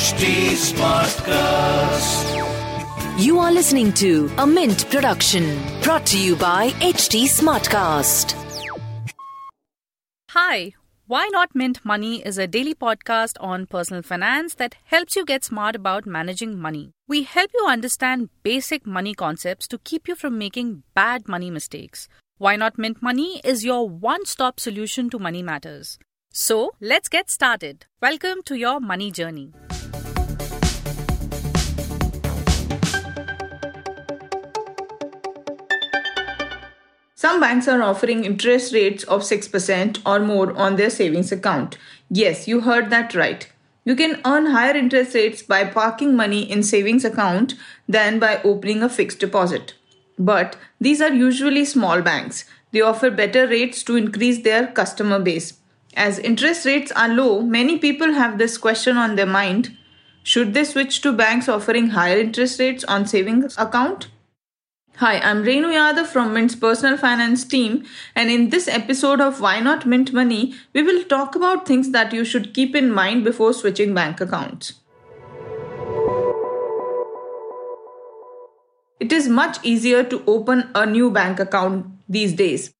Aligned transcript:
HT 0.00 0.26
Smartcast. 0.56 2.28
You 3.22 3.38
are 3.38 3.52
listening 3.52 3.92
to 3.94 4.30
a 4.38 4.46
Mint 4.46 4.88
production 4.88 5.44
brought 5.82 6.06
to 6.06 6.18
you 6.18 6.36
by 6.36 6.70
HT 6.80 7.24
Smartcast. 7.24 8.32
Hi, 10.30 10.72
Why 11.06 11.28
Not 11.28 11.54
Mint 11.54 11.84
Money 11.84 12.22
is 12.22 12.38
a 12.38 12.46
daily 12.46 12.74
podcast 12.74 13.36
on 13.40 13.66
personal 13.66 14.00
finance 14.00 14.54
that 14.54 14.76
helps 14.84 15.16
you 15.16 15.26
get 15.26 15.44
smart 15.44 15.76
about 15.76 16.06
managing 16.06 16.58
money. 16.58 16.92
We 17.06 17.24
help 17.24 17.50
you 17.52 17.66
understand 17.66 18.30
basic 18.42 18.86
money 18.86 19.12
concepts 19.12 19.68
to 19.68 19.76
keep 19.76 20.08
you 20.08 20.14
from 20.14 20.38
making 20.38 20.82
bad 20.94 21.28
money 21.28 21.50
mistakes. 21.50 22.08
Why 22.38 22.56
Not 22.56 22.78
Mint 22.78 23.02
Money 23.02 23.42
is 23.44 23.66
your 23.66 23.86
one 23.86 24.24
stop 24.24 24.60
solution 24.60 25.10
to 25.10 25.18
money 25.18 25.42
matters. 25.42 25.98
So 26.32 26.74
let's 26.80 27.08
get 27.08 27.28
started. 27.28 27.86
Welcome 28.00 28.42
to 28.44 28.54
your 28.54 28.78
money 28.78 29.10
journey. 29.10 29.52
Some 37.16 37.40
banks 37.40 37.66
are 37.66 37.82
offering 37.82 38.24
interest 38.24 38.72
rates 38.72 39.02
of 39.04 39.22
6% 39.22 40.02
or 40.06 40.20
more 40.20 40.56
on 40.56 40.76
their 40.76 40.88
savings 40.88 41.32
account. 41.32 41.76
Yes, 42.08 42.46
you 42.46 42.60
heard 42.60 42.90
that 42.90 43.16
right. 43.16 43.50
You 43.84 43.96
can 43.96 44.20
earn 44.24 44.46
higher 44.46 44.76
interest 44.76 45.16
rates 45.16 45.42
by 45.42 45.64
parking 45.64 46.14
money 46.14 46.48
in 46.48 46.62
savings 46.62 47.04
account 47.04 47.54
than 47.88 48.20
by 48.20 48.40
opening 48.44 48.84
a 48.84 48.88
fixed 48.88 49.18
deposit. 49.18 49.74
But 50.16 50.56
these 50.80 51.00
are 51.00 51.12
usually 51.12 51.64
small 51.64 52.02
banks. 52.02 52.44
They 52.70 52.82
offer 52.82 53.10
better 53.10 53.48
rates 53.48 53.82
to 53.82 53.96
increase 53.96 54.44
their 54.44 54.68
customer 54.68 55.18
base. 55.18 55.59
As 55.96 56.20
interest 56.20 56.66
rates 56.66 56.92
are 56.92 57.08
low, 57.08 57.42
many 57.42 57.76
people 57.76 58.12
have 58.12 58.38
this 58.38 58.56
question 58.56 58.96
on 58.96 59.16
their 59.16 59.26
mind. 59.26 59.76
Should 60.22 60.54
they 60.54 60.64
switch 60.64 61.00
to 61.00 61.12
banks 61.12 61.48
offering 61.48 61.90
higher 61.90 62.18
interest 62.18 62.60
rates 62.60 62.84
on 62.84 63.06
savings 63.06 63.56
account? 63.58 64.08
Hi, 64.96 65.18
I'm 65.18 65.42
Renu 65.42 65.72
Yadav 65.72 66.06
from 66.06 66.32
Mint's 66.32 66.54
personal 66.54 66.96
finance 66.96 67.44
team, 67.44 67.84
and 68.14 68.30
in 68.30 68.50
this 68.50 68.68
episode 68.68 69.20
of 69.20 69.40
Why 69.40 69.58
Not 69.58 69.84
Mint 69.84 70.12
Money, 70.12 70.54
we 70.74 70.82
will 70.82 71.02
talk 71.04 71.34
about 71.34 71.66
things 71.66 71.90
that 71.90 72.12
you 72.12 72.24
should 72.24 72.54
keep 72.54 72.76
in 72.76 72.92
mind 72.92 73.24
before 73.24 73.52
switching 73.52 73.92
bank 73.92 74.20
accounts. 74.20 74.74
It 79.00 79.12
is 79.12 79.28
much 79.28 79.58
easier 79.64 80.04
to 80.04 80.22
open 80.26 80.70
a 80.74 80.86
new 80.86 81.10
bank 81.10 81.40
account 81.40 81.86
these 82.08 82.34
days. 82.34 82.72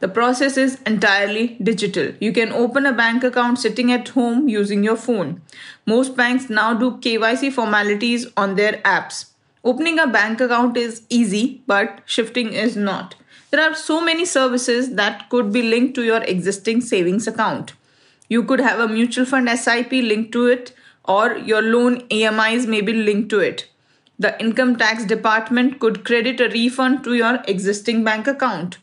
The 0.00 0.08
process 0.08 0.56
is 0.56 0.78
entirely 0.86 1.56
digital. 1.60 2.12
You 2.20 2.32
can 2.32 2.52
open 2.52 2.86
a 2.86 2.92
bank 2.92 3.24
account 3.24 3.58
sitting 3.58 3.90
at 3.90 4.08
home 4.08 4.48
using 4.48 4.84
your 4.84 4.96
phone. 4.96 5.42
Most 5.86 6.16
banks 6.16 6.48
now 6.48 6.72
do 6.72 6.98
KYC 6.98 7.52
formalities 7.52 8.26
on 8.36 8.54
their 8.54 8.74
apps. 8.84 9.30
Opening 9.64 9.98
a 9.98 10.06
bank 10.06 10.40
account 10.40 10.76
is 10.76 11.02
easy, 11.08 11.62
but 11.66 12.00
shifting 12.06 12.52
is 12.52 12.76
not. 12.76 13.16
There 13.50 13.60
are 13.60 13.74
so 13.74 14.00
many 14.00 14.24
services 14.24 14.94
that 14.94 15.28
could 15.30 15.52
be 15.52 15.62
linked 15.62 15.94
to 15.96 16.04
your 16.04 16.22
existing 16.22 16.80
savings 16.82 17.26
account. 17.26 17.72
You 18.28 18.44
could 18.44 18.60
have 18.60 18.78
a 18.78 18.86
mutual 18.86 19.24
fund 19.24 19.48
SIP 19.48 19.90
linked 19.90 20.32
to 20.32 20.46
it, 20.46 20.74
or 21.04 21.38
your 21.38 21.62
loan 21.62 22.02
EMIs 22.08 22.68
may 22.68 22.82
be 22.82 22.92
linked 22.92 23.30
to 23.30 23.40
it. 23.40 23.68
The 24.18 24.38
income 24.40 24.76
tax 24.76 25.04
department 25.04 25.80
could 25.80 26.04
credit 26.04 26.40
a 26.40 26.48
refund 26.50 27.02
to 27.04 27.14
your 27.14 27.40
existing 27.48 28.04
bank 28.04 28.28
account. 28.28 28.78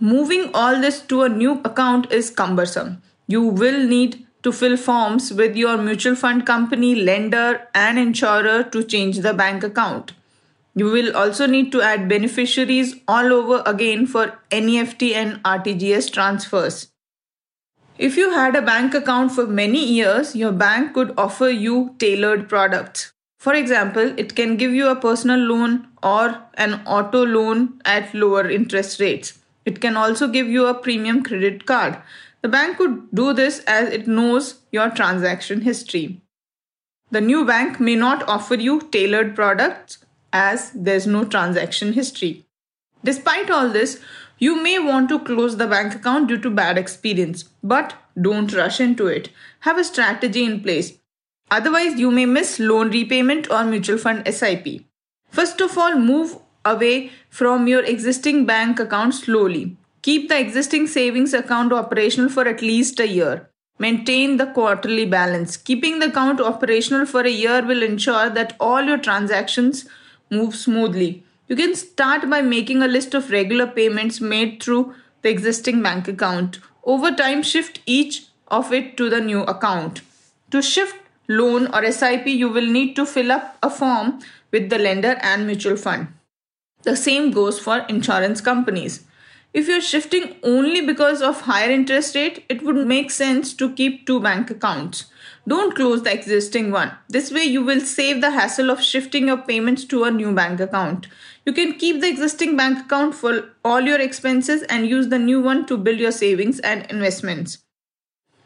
Moving 0.00 0.50
all 0.54 0.80
this 0.80 1.00
to 1.02 1.22
a 1.22 1.28
new 1.28 1.60
account 1.64 2.12
is 2.12 2.30
cumbersome. 2.30 3.02
You 3.26 3.42
will 3.42 3.84
need 3.84 4.24
to 4.44 4.52
fill 4.52 4.76
forms 4.76 5.32
with 5.32 5.56
your 5.56 5.76
mutual 5.76 6.14
fund 6.14 6.46
company, 6.46 6.94
lender, 6.94 7.66
and 7.74 7.98
insurer 7.98 8.62
to 8.62 8.84
change 8.84 9.18
the 9.18 9.34
bank 9.34 9.64
account. 9.64 10.12
You 10.76 10.84
will 10.86 11.16
also 11.16 11.46
need 11.46 11.72
to 11.72 11.82
add 11.82 12.08
beneficiaries 12.08 12.94
all 13.08 13.32
over 13.32 13.60
again 13.66 14.06
for 14.06 14.38
NEFT 14.52 15.14
and 15.14 15.42
RTGS 15.42 16.12
transfers. 16.12 16.92
If 17.98 18.16
you 18.16 18.30
had 18.30 18.54
a 18.54 18.62
bank 18.62 18.94
account 18.94 19.32
for 19.32 19.48
many 19.48 19.84
years, 19.84 20.36
your 20.36 20.52
bank 20.52 20.94
could 20.94 21.12
offer 21.18 21.48
you 21.48 21.96
tailored 21.98 22.48
products. 22.48 23.12
For 23.40 23.52
example, 23.52 24.14
it 24.16 24.36
can 24.36 24.56
give 24.56 24.72
you 24.72 24.86
a 24.86 24.94
personal 24.94 25.40
loan 25.40 25.88
or 26.04 26.40
an 26.54 26.82
auto 26.86 27.26
loan 27.26 27.80
at 27.84 28.14
lower 28.14 28.48
interest 28.48 29.00
rates. 29.00 29.40
It 29.68 29.82
can 29.82 29.98
also 29.98 30.28
give 30.28 30.48
you 30.48 30.64
a 30.66 30.72
premium 30.72 31.22
credit 31.22 31.66
card. 31.66 31.98
The 32.40 32.48
bank 32.48 32.78
could 32.78 33.10
do 33.12 33.34
this 33.34 33.58
as 33.66 33.90
it 33.90 34.06
knows 34.06 34.60
your 34.72 34.88
transaction 34.88 35.60
history. 35.60 36.22
The 37.10 37.20
new 37.20 37.44
bank 37.44 37.78
may 37.78 37.94
not 37.94 38.26
offer 38.26 38.54
you 38.54 38.80
tailored 38.80 39.34
products 39.34 39.98
as 40.32 40.70
there's 40.70 41.06
no 41.06 41.24
transaction 41.24 41.92
history. 41.92 42.46
Despite 43.04 43.50
all 43.50 43.68
this, 43.68 44.00
you 44.38 44.56
may 44.62 44.78
want 44.78 45.10
to 45.10 45.18
close 45.18 45.58
the 45.58 45.66
bank 45.66 45.94
account 45.94 46.28
due 46.28 46.38
to 46.38 46.58
bad 46.62 46.78
experience, 46.78 47.44
but 47.62 47.94
don't 48.28 48.54
rush 48.54 48.80
into 48.80 49.06
it. 49.06 49.28
Have 49.60 49.76
a 49.76 49.84
strategy 49.84 50.44
in 50.44 50.62
place. 50.62 50.98
Otherwise, 51.50 52.00
you 52.00 52.10
may 52.10 52.24
miss 52.24 52.58
loan 52.58 52.90
repayment 52.90 53.50
or 53.50 53.64
mutual 53.64 53.98
fund 53.98 54.26
SIP. 54.32 54.84
First 55.28 55.60
of 55.60 55.76
all, 55.76 55.96
move 55.96 56.38
away 56.70 57.10
from 57.30 57.68
your 57.68 57.84
existing 57.84 58.46
bank 58.46 58.80
account 58.80 59.14
slowly. 59.14 59.76
Keep 60.02 60.28
the 60.28 60.38
existing 60.38 60.86
savings 60.86 61.34
account 61.34 61.72
operational 61.72 62.28
for 62.28 62.46
at 62.46 62.62
least 62.62 63.00
a 63.00 63.08
year. 63.08 63.48
Maintain 63.78 64.36
the 64.36 64.46
quarterly 64.46 65.04
balance. 65.04 65.56
Keeping 65.56 65.98
the 65.98 66.06
account 66.06 66.40
operational 66.40 67.06
for 67.06 67.20
a 67.20 67.30
year 67.30 67.62
will 67.64 67.82
ensure 67.82 68.28
that 68.30 68.56
all 68.58 68.82
your 68.82 68.98
transactions 68.98 69.86
move 70.30 70.54
smoothly. 70.54 71.22
You 71.46 71.56
can 71.56 71.74
start 71.74 72.28
by 72.28 72.42
making 72.42 72.82
a 72.82 72.88
list 72.88 73.14
of 73.14 73.30
regular 73.30 73.66
payments 73.66 74.20
made 74.20 74.62
through 74.62 74.94
the 75.22 75.30
existing 75.30 75.82
bank 75.82 76.08
account. 76.08 76.58
Over 76.84 77.10
time, 77.10 77.42
shift 77.42 77.80
each 77.86 78.26
of 78.48 78.72
it 78.72 78.96
to 78.96 79.08
the 79.08 79.20
new 79.20 79.42
account. 79.42 80.02
To 80.50 80.62
shift 80.62 80.96
loan 81.28 81.66
or 81.74 81.90
SIP, 81.90 82.26
you 82.26 82.48
will 82.48 82.66
need 82.66 82.96
to 82.96 83.06
fill 83.06 83.32
up 83.32 83.56
a 83.62 83.70
form 83.70 84.20
with 84.50 84.70
the 84.70 84.78
lender 84.78 85.16
and 85.22 85.46
mutual 85.46 85.76
fund. 85.76 86.08
The 86.82 86.96
same 86.96 87.30
goes 87.32 87.58
for 87.58 87.78
insurance 87.88 88.40
companies. 88.40 89.04
If 89.54 89.66
you're 89.66 89.80
shifting 89.80 90.36
only 90.42 90.82
because 90.82 91.22
of 91.22 91.42
higher 91.42 91.70
interest 91.70 92.14
rate, 92.14 92.44
it 92.48 92.62
would 92.62 92.86
make 92.86 93.10
sense 93.10 93.54
to 93.54 93.72
keep 93.72 94.06
two 94.06 94.20
bank 94.20 94.50
accounts. 94.50 95.06
Don't 95.48 95.74
close 95.74 96.02
the 96.02 96.12
existing 96.12 96.70
one. 96.70 96.92
This 97.08 97.32
way 97.32 97.44
you 97.44 97.64
will 97.64 97.80
save 97.80 98.20
the 98.20 98.32
hassle 98.32 98.70
of 98.70 98.82
shifting 98.82 99.28
your 99.28 99.38
payments 99.38 99.84
to 99.86 100.04
a 100.04 100.10
new 100.10 100.32
bank 100.34 100.60
account. 100.60 101.06
You 101.46 101.54
can 101.54 101.72
keep 101.74 102.00
the 102.00 102.08
existing 102.08 102.56
bank 102.56 102.84
account 102.84 103.14
for 103.14 103.52
all 103.64 103.80
your 103.80 103.98
expenses 103.98 104.62
and 104.64 104.86
use 104.86 105.08
the 105.08 105.18
new 105.18 105.40
one 105.40 105.64
to 105.66 105.78
build 105.78 105.98
your 105.98 106.12
savings 106.12 106.60
and 106.60 106.84
investments. 106.90 107.58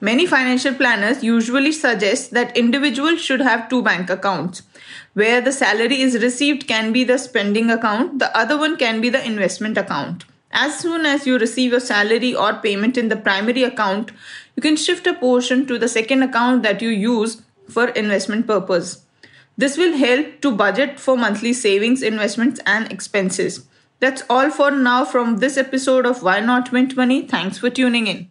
Many 0.00 0.26
financial 0.26 0.74
planners 0.74 1.22
usually 1.22 1.72
suggest 1.72 2.30
that 2.32 2.56
individuals 2.56 3.20
should 3.20 3.40
have 3.40 3.68
two 3.68 3.82
bank 3.82 4.10
accounts. 4.10 4.62
Where 5.16 5.40
the 5.40 5.50
salary 5.50 6.02
is 6.02 6.22
received 6.22 6.66
can 6.68 6.92
be 6.92 7.02
the 7.02 7.16
spending 7.16 7.70
account, 7.70 8.18
the 8.18 8.36
other 8.36 8.58
one 8.58 8.76
can 8.76 9.00
be 9.00 9.08
the 9.08 9.24
investment 9.24 9.78
account. 9.78 10.26
As 10.52 10.78
soon 10.78 11.06
as 11.06 11.26
you 11.26 11.38
receive 11.38 11.70
your 11.70 11.80
salary 11.80 12.34
or 12.34 12.52
payment 12.52 12.98
in 12.98 13.08
the 13.08 13.16
primary 13.16 13.62
account, 13.62 14.12
you 14.56 14.60
can 14.60 14.76
shift 14.76 15.06
a 15.06 15.14
portion 15.14 15.66
to 15.68 15.78
the 15.78 15.88
second 15.88 16.22
account 16.22 16.62
that 16.64 16.82
you 16.82 16.90
use 16.90 17.40
for 17.66 17.88
investment 17.88 18.46
purpose. 18.46 19.06
This 19.56 19.78
will 19.78 19.96
help 19.96 20.42
to 20.42 20.54
budget 20.54 21.00
for 21.00 21.16
monthly 21.16 21.54
savings, 21.54 22.02
investments, 22.02 22.60
and 22.66 22.92
expenses. 22.92 23.64
That's 24.00 24.22
all 24.28 24.50
for 24.50 24.70
now 24.70 25.06
from 25.06 25.38
this 25.38 25.56
episode 25.56 26.04
of 26.04 26.22
Why 26.22 26.40
Not 26.40 26.74
Mint 26.74 26.94
Money. 26.94 27.26
Thanks 27.26 27.56
for 27.56 27.70
tuning 27.70 28.06
in. 28.06 28.30